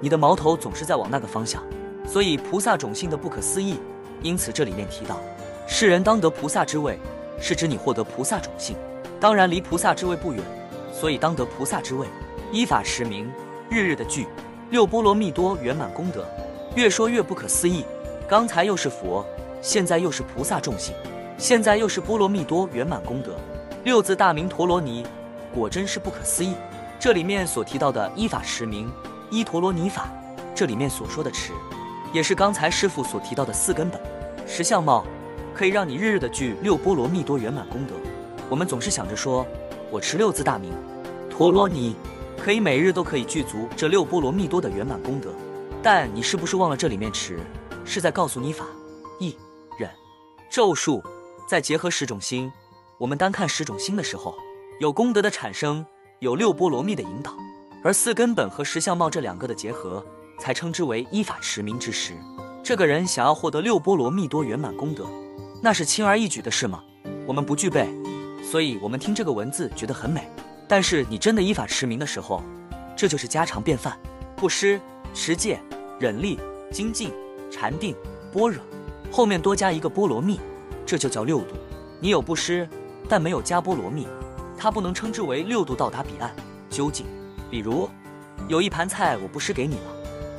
[0.00, 1.60] 你的矛头总是在往那个方向。
[2.06, 3.80] 所以菩萨种性的不可思议，
[4.22, 5.18] 因此这里面提到，
[5.66, 6.96] 世人当得菩萨之位，
[7.40, 8.76] 是指你获得菩萨种性。
[9.18, 10.40] 当然离菩萨之位不远，
[10.92, 12.06] 所以当得菩萨之位，
[12.52, 13.28] 依法持名，
[13.68, 14.28] 日日的聚
[14.70, 16.24] 六波罗蜜多圆满功德，
[16.76, 17.84] 越说越不可思议。
[18.28, 19.26] 刚才又是佛，
[19.64, 20.94] 现在又是菩萨众性，
[21.38, 23.34] 现在又是波罗蜜多圆满功德，
[23.82, 25.06] 六字大明陀罗尼。
[25.54, 26.52] 果真是不可思议。
[27.00, 28.92] 这里面所提到的依法持名，
[29.30, 30.12] 依陀罗尼法，
[30.54, 31.54] 这里面所说的持，
[32.12, 33.98] 也是刚才师傅所提到的四根本。
[34.46, 35.02] 十相貌
[35.54, 37.94] 可以让你日日的具六波罗蜜多圆满功德。
[38.50, 39.46] 我们总是想着说，
[39.90, 40.74] 我持六字大名
[41.30, 41.96] 陀罗尼，
[42.36, 45.30] 可以每日都可以具足这六波罗蜜多的圆满功德。
[45.82, 47.38] 但你是不是忘了这里面持
[47.82, 48.66] 是在告诉你法、
[50.54, 51.02] 咒术，
[51.48, 52.48] 再结合十种心。
[52.96, 54.36] 我们单看十种心的时候。
[54.78, 55.84] 有功德的产生，
[56.20, 57.34] 有六波罗蜜的引导，
[57.82, 60.06] 而四根本和十相貌这两个的结合，
[60.38, 62.12] 才称之为依法持名之时。
[62.62, 65.08] 这个人想要获得六波罗蜜多圆满功德，
[65.60, 66.84] 那是轻而易举的事吗？
[67.26, 67.88] 我们不具备，
[68.48, 70.30] 所以我们听这个文字觉得很美。
[70.68, 72.40] 但是你真的依法持名的时候，
[72.96, 73.98] 这就是家常便饭。
[74.36, 74.80] 布施、
[75.12, 75.60] 持戒、
[75.98, 76.38] 忍力、
[76.70, 77.12] 精进、
[77.50, 77.92] 禅定、
[78.32, 78.62] 般若，
[79.14, 80.40] 后面多加一个菠萝蜜，
[80.84, 81.54] 这就叫六度。
[82.00, 82.68] 你有布施，
[83.08, 84.08] 但没有加菠萝蜜。
[84.58, 86.34] 它不能称之为六度到达彼岸。
[86.68, 87.06] 究竟，
[87.48, 87.88] 比如
[88.48, 89.82] 有一盘菜我布施给你了，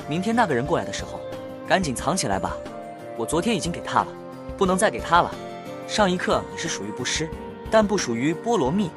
[0.09, 1.21] 明天那个人过来的时候，
[1.65, 2.53] 赶紧藏起来吧。
[3.15, 4.07] 我昨天已经给他了，
[4.57, 5.33] 不能再给他了。
[5.87, 7.29] 上一刻你是属于布施，
[7.71, 8.89] 但不属于菠萝蜜。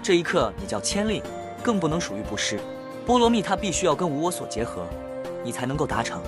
[0.00, 1.20] 这一刻你叫千令，
[1.60, 2.60] 更不能属于布施。
[3.04, 4.86] 菠萝蜜它必须要跟无我所结合，
[5.42, 6.22] 你才能够达成。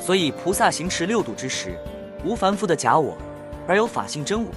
[0.00, 1.76] 所以菩萨行持六度之时，
[2.24, 3.16] 无凡夫的假我，
[3.66, 4.50] 而有法性真我，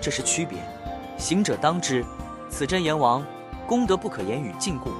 [0.00, 0.58] 这是区别。
[1.16, 2.04] 行者当知。
[2.50, 3.24] 此真阎王
[3.66, 4.90] 功德不可言语尽故，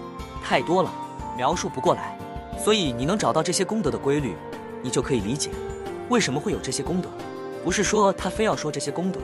[0.42, 0.90] 太多了，
[1.37, 2.16] 描述不过来。
[2.56, 4.35] 所以你能找到这些功德的规律，
[4.82, 5.50] 你就可以理解
[6.08, 7.11] 为什么会有这些功德。
[7.62, 9.20] 不是说他非要说这些功德，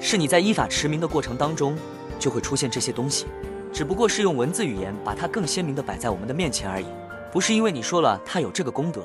[0.00, 1.76] 是你在依法持名的过程当中
[2.18, 3.26] 就会出现这些东西，
[3.72, 6.86] 只不过是用文字语言把它更鲜明的摆在我们的面前而已。
[7.30, 9.02] 不是因为你说了他有这个功德，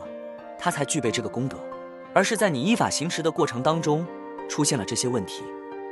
[0.57, 1.57] 他才具备这个功德，
[2.13, 4.05] 而是在你依法行持的过程当中
[4.49, 5.43] 出现了这些问题，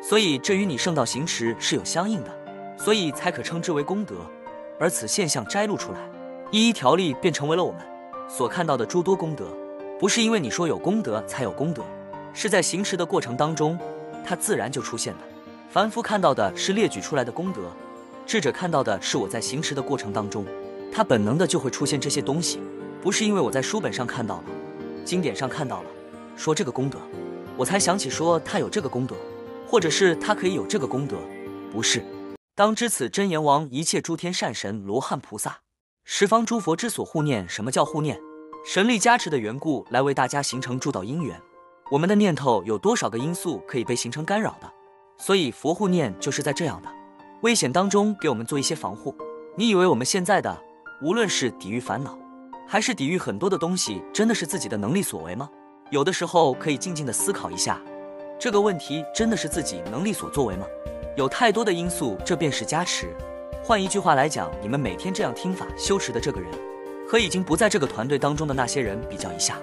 [0.02, 2.40] 所以这与你圣道行持是有相应的。
[2.78, 4.16] 所以才可称之为功德，
[4.80, 6.00] 而此现象摘录出来，
[6.50, 7.82] 一一条例，便成为了我们
[8.30, 9.46] 所看到的诸多功德。
[10.00, 11.84] 不是因为你说有功德才有功德，
[12.34, 13.78] 是在行持的过程当中，
[14.26, 15.20] 它自然就出现了。
[15.70, 17.64] 凡夫看到的是列举出来的功德，
[18.26, 20.46] 智者看到的是我在行持的过程当中，
[20.90, 22.62] 他本能的就会出现这些东西，
[23.02, 24.44] 不是因为我在书本上看到了，
[25.04, 25.90] 经典上看到了，
[26.40, 26.98] 说这个功德，
[27.58, 29.14] 我才想起说他有这个功德，
[29.68, 31.18] 或者是他可以有这个功德，
[31.70, 32.02] 不是。
[32.56, 35.60] 当知此真言王一切诸天善神罗汉菩萨
[36.06, 38.18] 十方诸佛之所护念，什么叫护念？
[38.66, 41.38] 神力加持的缘故，来为大家形成诸道因缘。
[41.92, 44.74] 我们的念头有多少个因素可以被形成干扰的？
[45.18, 46.88] 所以佛护念就是在这样的
[47.42, 49.14] 危险当中给我们做一些防护。
[49.58, 50.58] 你以为我们现在的
[51.02, 52.18] 无论是抵御烦恼，
[52.66, 55.50] 还是抵御很多的东西，真的是自己的能力所为吗？
[55.90, 57.82] 有的时候可以静静的思考一下，
[58.38, 60.66] 这个问题真的是自己能力所作为吗？
[61.16, 63.08] 有太多的因素，这便是加持。
[63.64, 66.50] 换一句话来讲，你们每天这样听法修持的这个人。
[67.08, 69.58] 和已经不在这个团队当中的那些人比较一下，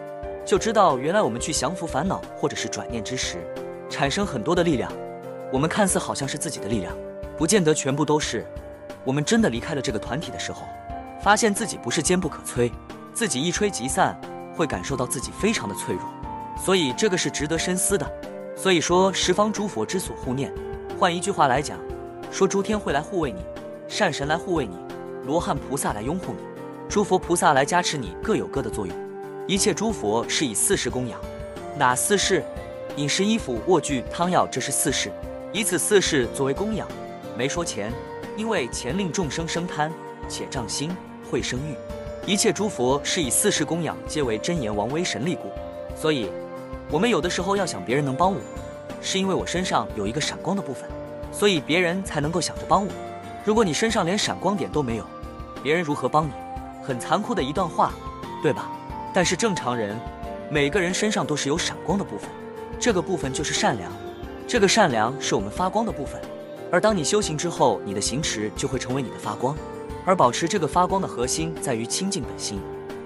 [0.44, 3.38] 就知道原来我们去降服烦恼或者是转念之时，
[3.88, 4.90] 产生很多的力量。
[5.52, 6.92] 我们看似好像是自己的力量，
[7.38, 8.44] 不见得全部都是。
[9.04, 10.62] 我们真的离开了这个团体的时候，
[11.22, 12.68] 发现自己不是坚不可摧，
[13.14, 14.20] 自己一吹即散，
[14.56, 16.02] 会感受到自己非常的脆弱。
[16.56, 18.10] 所以这个是值得深思的。
[18.56, 20.52] 所以说十方诸佛之所护念，
[20.98, 21.78] 换一句话来讲，
[22.30, 23.40] 说诸天会来护卫你，
[23.86, 24.76] 善神来护卫你，
[25.24, 26.38] 罗汉菩萨来拥护你。
[26.88, 28.96] 诸佛菩萨来加持你，各有各的作用。
[29.46, 31.20] 一切诸佛是以四事供养，
[31.76, 32.42] 哪四事？
[32.96, 35.12] 饮食、衣服、卧具、汤药，这是四事。
[35.52, 36.88] 以此四事作为供养，
[37.36, 37.92] 没说钱，
[38.36, 39.92] 因为钱令众生生贪，
[40.28, 40.90] 且障心，
[41.30, 41.76] 会生欲。
[42.26, 45.50] 一切诸佛是以四事供养，皆为真言王威神力故。
[45.94, 46.30] 所以，
[46.88, 48.40] 我们有的时候要想别人能帮我，
[49.02, 50.88] 是因为我身上有一个闪光的部分，
[51.32, 52.92] 所以别人才能够想着帮我。
[53.44, 55.04] 如果你身上连闪光点都没有，
[55.62, 56.30] 别人如何帮你？
[56.82, 57.92] 很残酷的一段话，
[58.40, 58.70] 对吧？
[59.12, 59.98] 但是正常人，
[60.48, 62.30] 每个人身上都是有闪光的部分，
[62.78, 63.90] 这个部分就是善良，
[64.46, 66.20] 这个善良是我们发光的部分。
[66.70, 69.56] 而当你修行之后，你的行持就会成为你的发光。
[70.04, 72.60] 而保持这个发光的核心在于清净本心，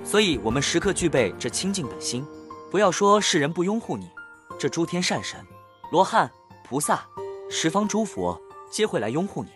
[0.05, 2.27] 所以我们时刻具备这清净本心。
[2.71, 4.09] 不要说世人不拥护你，
[4.57, 5.45] 这诸天善神、
[5.91, 6.31] 罗汉、
[6.63, 7.05] 菩萨、
[7.51, 9.51] 十方诸佛皆会来拥护你，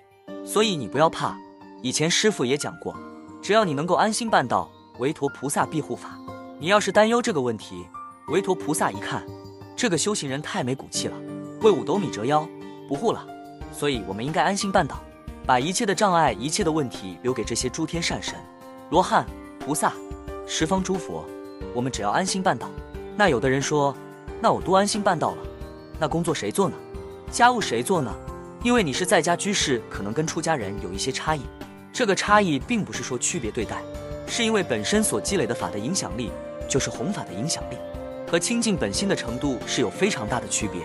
[0.45, 1.39] 所以你不要怕。
[1.81, 2.97] 以前师傅也讲过。
[3.41, 6.19] 只要你能够安心办道，韦陀菩萨庇护法。
[6.59, 7.87] 你要是担忧这个问题，
[8.29, 9.25] 韦陀菩萨一看，
[9.77, 11.17] 这个修行人太没骨气了，
[11.61, 12.49] 为五斗米折腰，
[12.89, 13.25] 不护了。
[13.71, 14.99] 所以我们应该安心办道，
[15.47, 18.35] 把一切的障碍、一切的问题留给这些诸天善神、
[18.91, 19.25] 罗汉、
[19.61, 19.93] 菩萨、
[20.49, 21.25] 十方诸佛。
[21.75, 22.69] 我们只要安心办道。
[23.17, 23.95] 那有的人说，
[24.41, 25.39] 那我多安心办到了，
[26.01, 26.75] 那工作谁做呢？
[27.31, 28.13] 家务谁做呢？
[28.63, 31.43] 因为你是在家居士，可能跟出家人有一些差异。
[31.93, 33.83] 这个差异并不是说区别对待，
[34.27, 36.33] 是因为本身所积累的法的影响力，
[36.69, 37.77] 就是弘法的影响力，
[38.29, 40.81] 和清净本心的程度是有非常大的区别。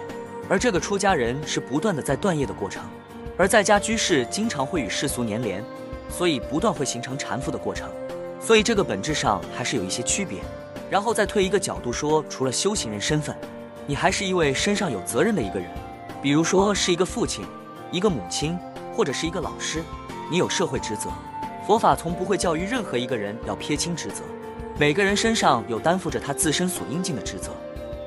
[0.48, 2.84] 而这个出家人是不断的在断业的过程，
[3.38, 5.64] 而在家居士经常会与世俗粘连，
[6.10, 7.90] 所以不断会形成缠缚的过程。
[8.40, 10.40] 所以这个本质上还是有一些区别。
[10.90, 13.36] 然后再退一个角度说，除了修行人身份，
[13.86, 15.70] 你还是一位身上有责任的一个人，
[16.22, 17.46] 比如说是一个父亲、
[17.92, 18.58] 一个母亲，
[18.96, 19.84] 或者是一个老师。
[20.32, 21.10] 你有社会职责，
[21.66, 24.22] 佛法从不会教育任何一个人要撇清职责。
[24.78, 27.52] 每个人身上有担负着他自身所应尽的职责，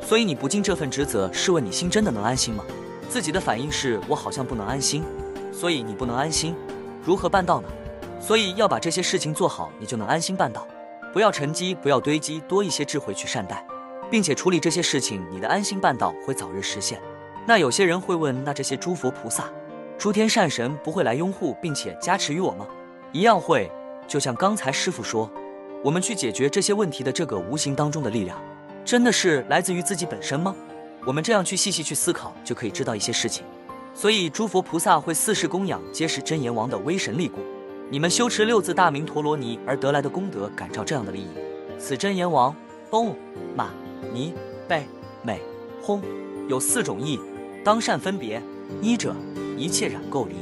[0.07, 2.64] 所以你不尽这份职责，试问你心真的能安心吗？
[3.09, 5.05] 自己的反应是我好像不能安心，
[5.53, 6.55] 所以你不能安心，
[7.05, 7.68] 如何办到呢？
[8.21, 10.66] 所以要把这些事情做好，你就能安心办到。
[11.12, 13.64] 不要沉积，不要堆积，多一些智慧去善待，
[14.11, 17.01] 并且处理这些事情，你的安心办道会早日实现。
[17.46, 19.44] 那有些人会问，那这些诸佛菩萨？
[19.98, 22.66] 诸天善神不会来拥护并且加持于我吗？
[23.12, 23.70] 一样会。
[24.09, 25.31] 就像刚才师傅说，
[25.83, 28.40] 我们去解决这些问题的这个无形当中的力量，
[28.85, 30.55] 真的是来自于自己本身吗？
[31.07, 33.44] 我们这样去细细去思考，就可以知道一些事情。
[33.94, 37.40] 所以诸佛菩萨会四世供养，皆是真阎王的威神力故。
[37.90, 41.29] 你们修持六字大明陀罗尼而得来的功德，感召这样的利益。
[41.79, 42.55] 此真言王，
[42.90, 43.14] 嗡
[43.55, 43.71] 玛
[44.12, 44.33] 尼
[44.68, 44.87] 贝
[45.23, 45.40] 美
[45.83, 46.01] 吽，
[46.49, 47.21] 有四种意，
[47.64, 48.42] 当善分别。
[48.81, 49.14] 一者。
[49.59, 50.35] 一切染垢离，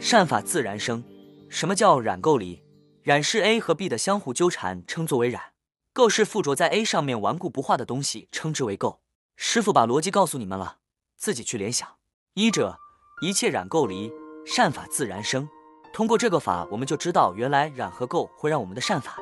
[0.00, 1.04] 善法自然生。
[1.48, 2.62] 什么叫染垢离？
[3.02, 5.52] 染是 A 和 B 的相互纠缠，称作为染；
[5.94, 8.96] 垢是附着在 A 上面顽固不化的东西，称之为垢。
[9.36, 10.78] 师傅把逻辑告诉你们了，
[11.16, 11.86] 自己去联想。
[12.34, 12.78] 一者，
[13.20, 14.10] 一切染垢离，
[14.44, 15.48] 善法自然生。
[15.96, 19.16] 通过这个法，我们就知道原来染和垢会让我们的善法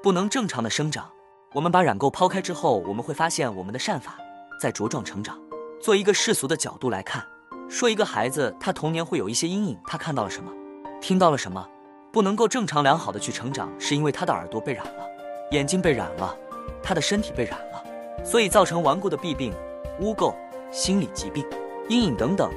[0.00, 1.10] 不能正常的生长。
[1.52, 4.16] 我们把染垢抛开之后，我们会发现我们的善法
[4.60, 5.36] 在茁壮成长。
[5.82, 7.26] 做一个世俗的角度来看。
[7.68, 10.52] 说一个孩子，他童年会有一些阴影，他看到了什么，
[11.00, 11.68] 听到了什么，
[12.12, 15.04] 不能够正常良好的去成长，是因为他的耳朵被染了，
[15.50, 16.32] 眼睛被染了，
[16.80, 19.52] 他的身体被染了，所以造成顽固的弊病、
[19.98, 20.32] 污垢、
[20.70, 21.44] 心理疾病、
[21.88, 22.48] 阴影等等。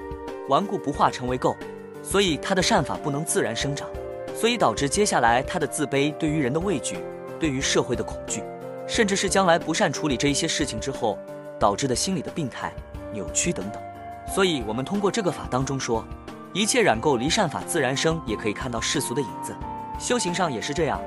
[0.47, 1.55] 顽固不化成为垢，
[2.04, 3.89] 所以他的善法不能自然生长，
[4.36, 6.98] 所以导致接下来他的自卑、对于人的畏惧、
[7.39, 8.44] 对于社会的恐惧，
[8.86, 11.18] 甚至是将来不善处理这一些事情之后
[11.58, 12.74] 导致的心理的病态、
[13.13, 13.82] 扭曲等等。
[14.34, 16.06] 所以，我们通过这个法当中说，
[16.54, 19.56] 一切染垢离善法自然生，也可以看到世俗的影子。
[20.00, 21.02] 修行上也是这样，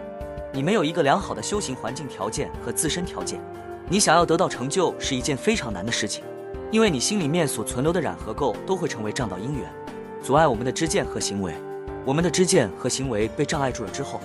[0.53, 3.39] 你没有一个良好的修行环境条件和自身条件，
[3.89, 6.25] 你想要得到成就是一件非常难的事情。
[6.71, 9.71] 因为你心里面所存留的染和垢都会成为障道因缘，
[10.27, 11.55] 阻碍我们的知见和行为。
[12.05, 14.21] 我们的知见和行为被障碍住了之后，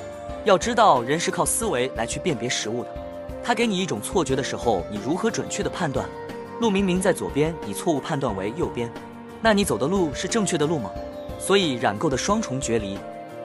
[0.46, 2.90] 要知道人是靠思维来去辨别食物的。
[3.44, 6.10] 他给你一种错觉的时候，你如何准确的判断？
[6.60, 8.92] 路明明在左边，你错误判断为右边，
[9.44, 10.90] 那你走的路是正确的路吗？
[11.40, 12.98] 所以染垢的双重觉离，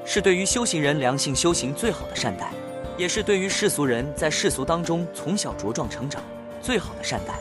[0.06, 2.50] 是对于修行人良性修行最好的善待，
[2.96, 6.22] 也是对于世俗人在世俗当中从小茁壮成长
[6.62, 7.34] 最好的善待。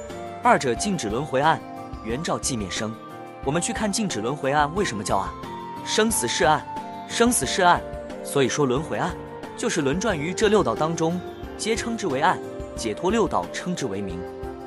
[0.43, 1.57] 二者静止轮回案，
[2.03, 2.93] 圆照寂灭生。
[3.45, 5.29] 我们去看静止轮回案为什么叫案？
[5.85, 6.65] 生死是案，
[7.07, 7.79] 生死是案，
[8.23, 9.15] 所以说轮回案
[9.55, 11.21] 就是轮转于这六道当中，
[11.57, 12.39] 皆称之为案。
[12.75, 14.19] 解脱六道称之为明。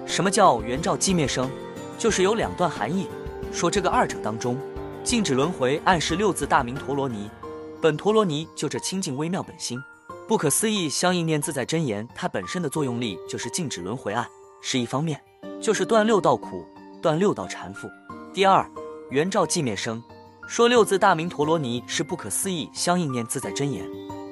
[0.07, 1.51] 什么叫圆照寂灭生？
[1.99, 3.07] 就是有两段含义。
[3.53, 4.57] 说这个二者当中，
[5.05, 7.29] 静止轮回暗示六字大明陀罗尼，
[7.83, 9.79] 本陀罗尼就这清净微妙本心，
[10.27, 14.27] 不可思议相应念自在真言，它本身的作用力就是静止轮回案，
[14.62, 15.21] 是一方面。
[15.61, 16.64] 就是断六道苦，
[17.03, 17.91] 断六道缠缚。
[18.38, 18.64] 第二，
[19.11, 20.01] 圆照寂灭生，
[20.46, 23.85] 说六字大明陀罗尼是不可思议相应念自在真言，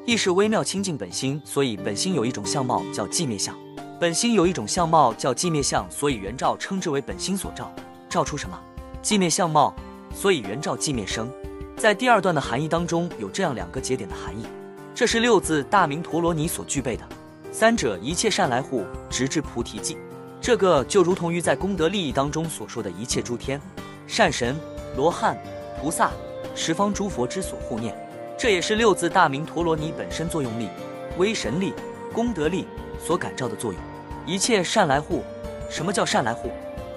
[0.04, 3.52] 亦是微妙清净本心，所以本心有一种相貌叫寂灭相。
[3.98, 7.74] 本心有一种相貌叫寂灭相，所以圆照称之为本心所照，
[8.08, 8.56] 照出什么？
[9.02, 9.74] 寂灭相貌，
[10.14, 11.28] 所以圆照寂灭生。
[11.76, 14.46] 在第二段的含义当中有这样两个节点的含义，
[14.94, 17.02] 这是六字大明陀罗尼所具备的。
[17.50, 19.98] 三者一切善来护，直至菩提际。
[20.40, 23.60] 这个就如同于在功德利益当中所说的一切诸天、
[24.06, 24.56] 善神、
[24.96, 25.36] 罗汉、
[25.80, 26.10] 菩萨、
[26.54, 27.94] 十方诸佛之所护念，
[28.38, 30.68] 这也是六字大明陀罗尼本身作用力、
[31.18, 31.72] 威神力、
[32.12, 32.66] 功德力
[33.04, 33.80] 所感召的作用。
[34.24, 35.22] 一切善来护，
[35.68, 36.50] 什么叫善来护？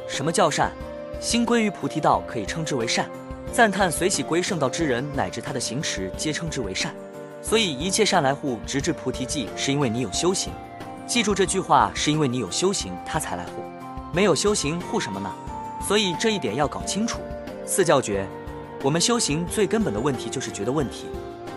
[0.07, 0.71] 什么叫善？
[1.19, 3.09] 心归于菩提道，可以称之为善。
[3.51, 6.93] 赞叹随喜归圣道之人，乃至他的行持，皆称之为善。
[7.41, 10.53] 所以一切善来护，直至菩提际，是因为你有修行。
[11.07, 13.63] 记住这句话，是因为你有修行，他才来护；
[14.13, 15.29] 没有修行，护什么呢？
[15.79, 17.19] 所以这一点要搞清楚。
[17.65, 18.27] 四教觉，
[18.83, 21.05] 我们修行最根本的问题就是觉的问题。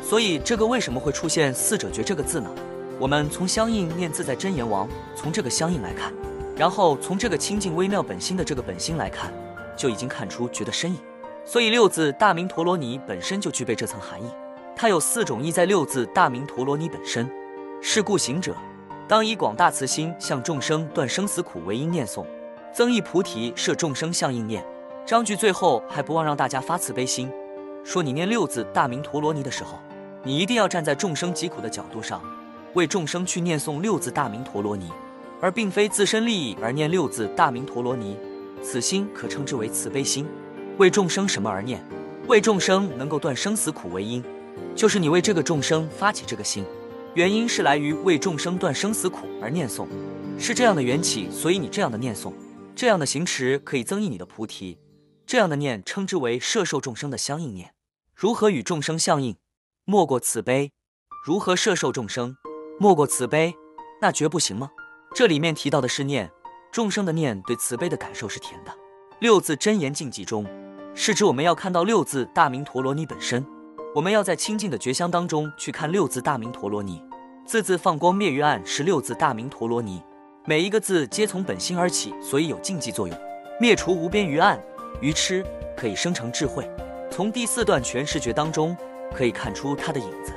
[0.02, 2.50] 所以这个为什么会出现四者觉这个字呢？
[2.98, 6.12] 我们从相应念自在真言王，从这个相应来看，
[6.56, 9.32] 然后从这个清净微妙本心的这个本心来看，
[9.76, 10.98] 就已经看出觉的深意。
[11.44, 14.26] 所以六字大明陀罗尼本身就具备这层含义，
[14.76, 17.28] 它有四种意在六字大明陀罗尼本身。
[17.80, 18.54] 是故行者。
[19.08, 22.24] 当以广大慈心向众生断生死苦为因念诵，
[22.72, 24.64] 增益菩提摄众生相应念。
[25.04, 27.30] 章句最后还不忘让大家发慈悲心，
[27.84, 29.78] 说你念六字大明陀罗尼的时候，
[30.22, 32.22] 你一定要站在众生疾苦的角度上，
[32.74, 34.90] 为众生去念诵六字大明陀罗尼，
[35.40, 38.16] 而并非自身利益而念六字大明陀罗尼。
[38.62, 40.26] 此心可称之为慈悲心，
[40.78, 41.84] 为众生什么而念？
[42.28, 44.22] 为众生能够断生死苦为因，
[44.76, 46.64] 就是你为这个众生发起这个心。
[47.14, 49.86] 原因是来于为众生断生死苦而念诵，
[50.38, 52.32] 是这样的缘起，所以你这样的念诵，
[52.74, 54.78] 这样的行持可以增益你的菩提。
[55.26, 57.74] 这样的念称之为摄受众生的相应念。
[58.14, 59.36] 如何与众生相应？
[59.84, 60.72] 莫过慈悲。
[61.24, 62.36] 如何摄受众生？
[62.78, 63.54] 莫过慈悲。
[64.00, 64.70] 那绝不行吗？
[65.14, 66.30] 这里面提到的是念，
[66.72, 68.72] 众生的念对慈悲的感受是甜的。
[69.20, 70.46] 六字真言境界中，
[70.94, 73.46] 是指我们要看到六字大明陀罗尼本身。
[73.94, 77.02] 我们要在清净的觉香当中去看六字大明陀罗尼，
[77.46, 80.02] 字字放光灭于暗是六字大明陀罗尼，
[80.44, 83.16] 每一个字皆从本心而起，所以有禁忌作用，
[83.60, 84.60] 灭除无边于暗
[85.00, 86.68] 愚痴，可以生成智慧。
[87.08, 88.76] 从第四段全视觉当中
[89.14, 90.32] 可以看出它的影子，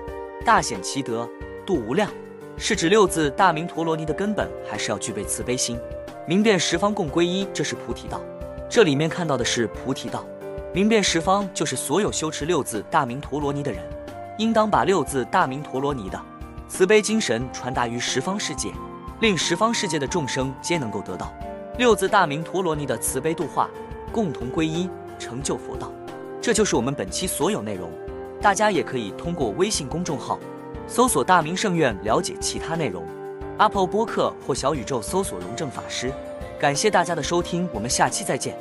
[0.45, 1.27] 大显其德，
[1.65, 2.07] 度无量，
[2.55, 5.75] 是指六字大明陀罗尼的根本还是要具备慈悲心，
[6.27, 8.21] 明辨十方共归一，这是菩提道。
[8.69, 10.23] 这里面看到的是菩提道。
[10.71, 13.81] 明辨十方，就是所有修持六字大明陀罗尼的人，
[14.37, 16.21] 应当把六字大明陀罗尼的
[16.67, 18.69] 慈悲精神传达于十方世界，
[19.21, 21.33] 令十方世界的众生皆能够得到
[21.77, 23.69] 六字大明陀罗尼的慈悲度化，
[24.11, 25.91] 共同皈依，成就佛道。
[26.41, 27.91] 这就是我们本期所有内容。
[28.41, 30.37] 大家也可以通过微信公众号
[30.87, 33.03] 搜索“大明圣院”了解其他内容。
[33.57, 36.11] Apple 播客或小宇宙搜索“荣正法师”。
[36.59, 38.55] 感谢大家的收听，我们下期再见。